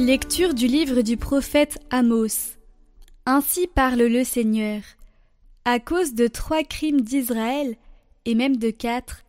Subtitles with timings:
[0.00, 2.56] Lecture du livre du prophète Amos.
[3.26, 4.80] Ainsi parle le Seigneur.
[5.66, 7.76] À cause de trois crimes d'Israël,
[8.24, 9.24] et même de quatre,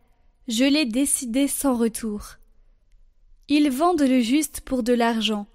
[0.48, 2.36] je l'ai décidé sans retour.
[3.48, 5.46] Ils vendent le juste pour de l'argent,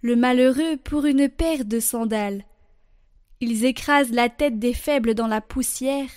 [0.00, 2.44] le malheureux pour une paire de sandales.
[3.40, 6.10] Ils écrasent la tête des faibles dans la poussière,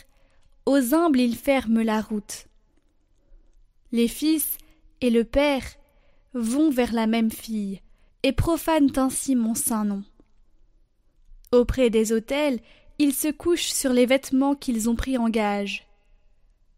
[0.67, 2.45] aux humbles ils ferment la route.
[3.91, 4.59] Les fils
[5.01, 5.65] et le père
[6.35, 7.81] vont vers la même fille,
[8.25, 10.03] et profanent ainsi mon saint nom.
[11.51, 12.59] Auprès des autels,
[12.97, 15.87] ils se couchent sur les vêtements qu'ils ont pris en gage.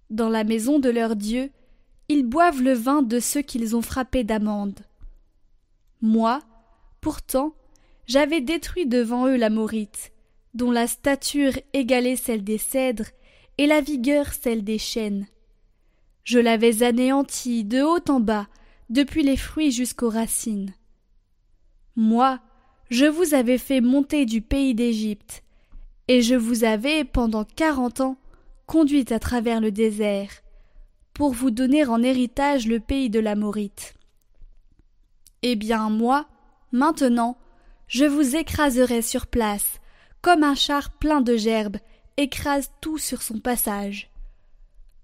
[0.10, 1.50] Dans la maison de leur Dieu,
[2.10, 4.81] ils boivent le vin de ceux qu'ils ont frappés d'amende.
[6.02, 6.42] Moi,
[7.00, 7.53] pourtant,
[8.08, 10.12] j'avais détruit devant eux la morite,
[10.53, 13.08] dont la stature égalait celle des cèdres
[13.58, 15.28] et la vigueur celle des chênes.
[16.25, 18.50] Je l'avais anéantie de haut en bas,
[18.90, 20.73] depuis les fruits jusqu'aux racines.
[21.98, 22.40] Moi,
[22.92, 25.44] je vous avais fait monter du pays d'Égypte,
[26.08, 28.17] et je vous avais, pendant quarante ans,
[28.67, 30.30] conduit à travers le désert,
[31.16, 33.95] pour vous donner en héritage le pays de l'Amorite.
[35.42, 36.28] Eh bien, moi,
[36.72, 37.36] maintenant,
[37.88, 39.80] je vous écraserai sur place,
[40.22, 41.78] comme un char plein de gerbes
[42.18, 44.12] écrase tout sur son passage.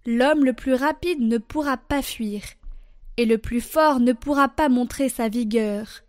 [0.05, 2.43] L'homme le plus rapide ne pourra pas fuir,
[3.17, 6.03] et le plus fort ne pourra pas montrer sa vigueur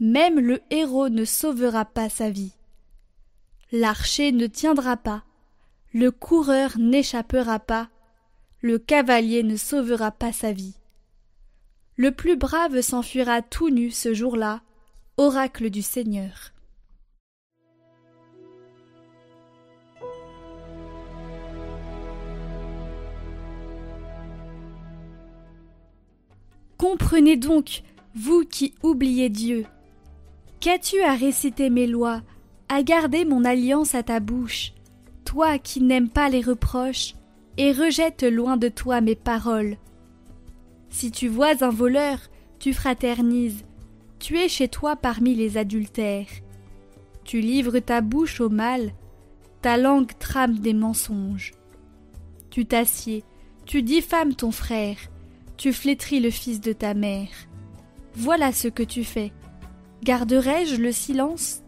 [0.00, 2.52] même le héros ne sauvera pas sa vie.
[3.70, 5.24] L'archer ne tiendra pas,
[5.92, 7.88] le coureur n'échappera pas,
[8.60, 10.76] le cavalier ne sauvera pas sa vie.
[11.96, 14.62] Le plus brave s'enfuira tout nu ce jour-là,
[15.16, 16.52] oracle du Seigneur.
[26.78, 27.82] Comprenez donc,
[28.14, 29.66] vous qui oubliez Dieu,
[30.62, 32.22] Qu'as-tu à réciter mes lois,
[32.68, 34.72] à garder mon alliance à ta bouche,
[35.24, 37.16] toi qui n'aimes pas les reproches
[37.56, 39.76] et rejettes loin de toi mes paroles?
[40.88, 42.20] Si tu vois un voleur,
[42.60, 43.64] tu fraternises,
[44.20, 46.30] tu es chez toi parmi les adultères.
[47.24, 48.92] Tu livres ta bouche au mal,
[49.62, 51.54] ta langue trame des mensonges.
[52.50, 53.24] Tu t'assieds,
[53.66, 54.98] tu diffames ton frère,
[55.56, 57.30] tu flétris le fils de ta mère.
[58.14, 59.32] Voilà ce que tu fais.
[60.02, 61.62] Garderai-je le silence?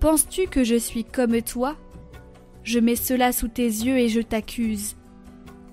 [0.00, 1.76] Penses-tu que je suis comme toi?
[2.64, 4.96] Je mets cela sous tes yeux et je t'accuse.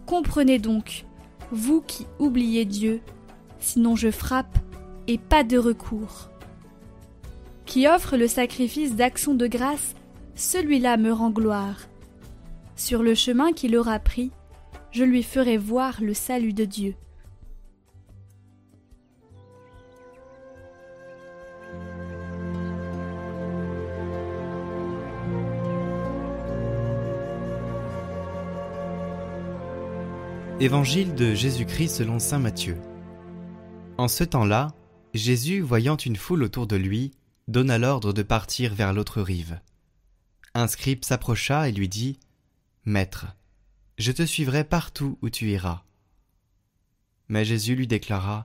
[0.06, 1.06] Comprenez donc,
[1.52, 3.00] vous qui oubliez Dieu,
[3.60, 4.58] sinon je frappe
[5.08, 6.30] et pas de recours.
[7.66, 9.96] Qui offre le sacrifice d'action de grâce,
[10.36, 11.88] celui-là me rend gloire.
[12.76, 14.32] Sur le chemin qu'il aura pris,
[14.92, 16.96] je lui ferai voir le salut de Dieu.
[30.62, 32.78] Évangile de Jésus-Christ selon Saint Matthieu.
[33.98, 34.76] En ce temps-là,
[35.14, 37.12] Jésus, voyant une foule autour de lui,
[37.48, 39.62] donna l'ordre de partir vers l'autre rive.
[40.54, 42.20] Un scribe s'approcha et lui dit
[42.84, 43.28] Maître,
[43.98, 45.84] je te suivrai partout où tu iras.
[47.30, 48.44] Mais Jésus lui déclara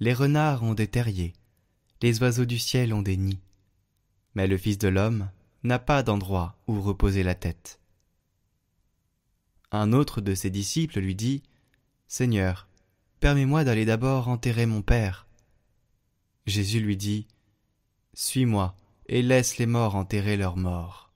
[0.00, 1.34] Les renards ont des terriers,
[2.02, 3.38] les oiseaux du ciel ont des nids,
[4.34, 5.30] mais le Fils de l'homme
[5.62, 7.78] n'a pas d'endroit où reposer la tête.
[9.74, 11.42] Un autre de ses disciples lui dit
[12.06, 12.68] Seigneur,
[13.20, 15.26] permets-moi d'aller d'abord enterrer mon Père.
[16.44, 17.26] Jésus lui dit
[18.12, 21.10] Suis-moi et laisse les morts enterrer leurs morts.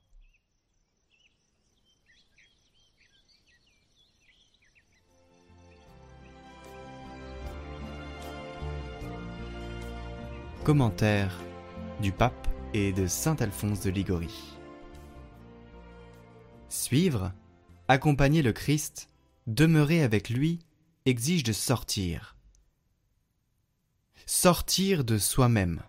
[10.63, 11.39] Commentaire
[12.01, 14.57] du pape et de saint Alphonse de Ligorie.
[16.69, 17.31] Suivre
[17.89, 19.07] Accompagner le Christ,
[19.47, 20.59] demeurer avec lui,
[21.05, 22.35] exige de sortir.
[24.25, 25.81] Sortir de soi-même,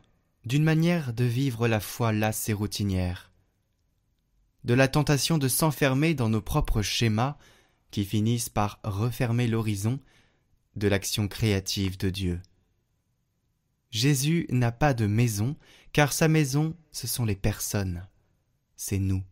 [0.45, 3.33] d'une manière de vivre la foi lasse et routinière,
[4.63, 7.37] de la tentation de s'enfermer dans nos propres schémas
[7.91, 9.99] qui finissent par refermer l'horizon
[10.77, 12.41] de l'action créative de Dieu.
[13.91, 15.57] Jésus n'a pas de maison,
[15.93, 18.07] car sa maison, ce sont les personnes,
[18.77, 19.25] c'est nous.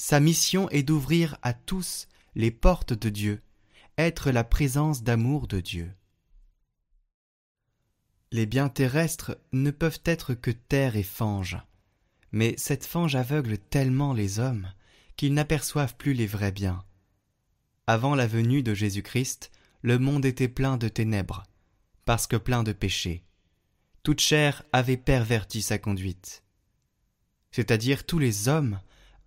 [0.00, 2.06] Sa mission est d'ouvrir à tous
[2.36, 3.42] les portes de Dieu,
[3.98, 5.92] être la présence d'amour de Dieu.
[8.30, 11.58] Les biens terrestres ne peuvent être que terre et fange,
[12.30, 14.72] mais cette fange aveugle tellement les hommes
[15.16, 16.84] qu'ils n'aperçoivent plus les vrais biens.
[17.88, 19.50] Avant la venue de Jésus-Christ,
[19.82, 21.42] le monde était plein de ténèbres,
[22.04, 23.24] parce que plein de péchés.
[24.04, 26.44] toute chair avait perverti sa conduite.
[27.50, 28.78] C'est-à-dire tous les hommes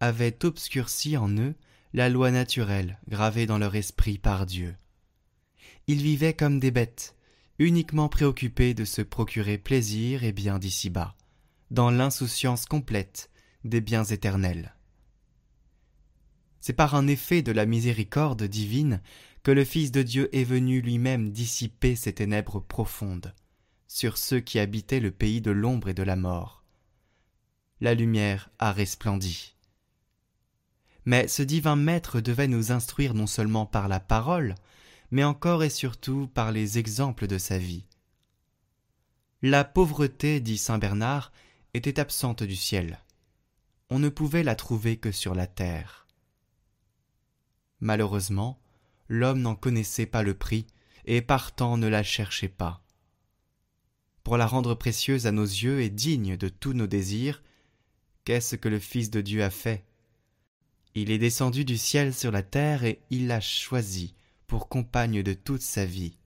[0.02, 1.56] avaient obscurci en eux
[1.94, 4.76] la loi naturelle gravée dans leur esprit par Dieu.
[5.88, 7.16] Ils vivaient comme des bêtes,
[7.60, 11.16] uniquement préoccupés de se procurer plaisir et bien d'ici-bas,
[11.70, 13.30] dans l'insouciance complète
[13.64, 14.76] des biens éternels.
[16.60, 19.02] C'est par un effet de la miséricorde divine
[19.44, 23.34] que le Fils de Dieu est venu lui-même dissiper ces ténèbres profondes
[23.88, 26.64] sur ceux qui habitaient le pays de l'ombre et de la mort.
[27.82, 29.56] La lumière a resplendi.
[31.06, 34.56] Mais ce divin Maître devait nous instruire non seulement par la parole,
[35.10, 37.86] mais encore et surtout par les exemples de sa vie.
[39.42, 41.32] La pauvreté, dit saint Bernard,
[41.74, 43.00] était absente du ciel.
[43.90, 46.08] On ne pouvait la trouver que sur la terre.
[47.80, 48.60] Malheureusement,
[49.10, 50.68] l'homme n'en connaissait pas le prix,
[51.06, 52.84] et partant ne la cherchait pas.
[54.24, 57.42] Pour la rendre précieuse à nos yeux et digne de tous nos désirs,
[58.24, 59.84] qu'est-ce que le Fils de Dieu a fait
[60.94, 64.14] Il est descendu du ciel sur la terre et il l'a choisi
[64.48, 66.18] pour compagne de toute sa vie.